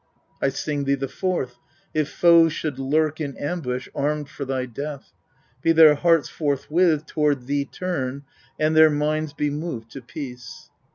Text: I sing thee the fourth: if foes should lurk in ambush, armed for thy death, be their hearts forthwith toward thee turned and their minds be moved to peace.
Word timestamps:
I 0.41 0.49
sing 0.49 0.85
thee 0.85 0.95
the 0.95 1.07
fourth: 1.07 1.59
if 1.93 2.09
foes 2.11 2.53
should 2.53 2.79
lurk 2.79 3.21
in 3.21 3.37
ambush, 3.37 3.87
armed 3.93 4.29
for 4.29 4.45
thy 4.45 4.65
death, 4.65 5.13
be 5.61 5.73
their 5.73 5.93
hearts 5.93 6.27
forthwith 6.27 7.05
toward 7.05 7.45
thee 7.45 7.65
turned 7.65 8.23
and 8.59 8.75
their 8.75 8.89
minds 8.89 9.31
be 9.33 9.51
moved 9.51 9.91
to 9.91 10.01
peace. 10.01 10.71